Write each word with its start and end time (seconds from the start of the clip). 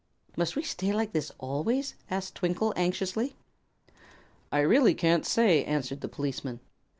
"Must 0.35 0.55
we 0.55 0.63
stay 0.63 0.91
like 0.93 1.11
this 1.11 1.31
always?" 1.37 1.93
asked 2.09 2.33
Twinkle, 2.33 2.73
anxiously. 2.75 3.35
"I 4.51 4.61
really 4.61 4.95
can't 4.95 5.27
say," 5.27 5.63
answered 5.63 6.01
the 6.01 6.09
policeman. 6.09 6.59